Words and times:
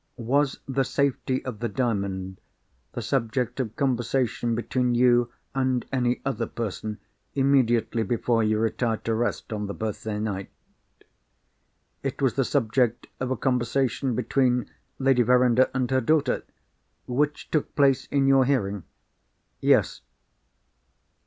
"Was 0.17 0.59
the 0.67 0.83
safety 0.83 1.45
of 1.45 1.59
the 1.59 1.69
Diamond 1.69 2.41
the 2.93 3.03
subject 3.03 3.59
of 3.59 3.75
conversation 3.75 4.55
between 4.55 4.95
you 4.95 5.31
and 5.53 5.85
any 5.93 6.21
other 6.25 6.47
person, 6.47 6.97
immediately 7.35 8.01
before 8.01 8.43
you 8.43 8.57
retired 8.57 9.05
to 9.05 9.13
rest 9.13 9.53
on 9.53 9.67
the 9.67 9.75
birthday 9.75 10.17
night?" 10.17 10.49
"It 12.01 12.19
was 12.19 12.33
the 12.33 12.43
subject 12.43 13.05
of 13.19 13.29
a 13.29 13.37
conversation 13.37 14.15
between 14.15 14.71
Lady 14.97 15.21
Verinder 15.21 15.69
and 15.71 15.91
her 15.91 16.01
daughter——" 16.01 16.45
"Which 17.05 17.51
took 17.51 17.75
place 17.75 18.07
in 18.07 18.25
your 18.25 18.45
hearing?" 18.45 18.85
"Yes." 19.59 20.01